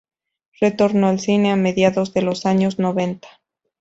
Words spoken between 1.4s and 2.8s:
a mediados de los años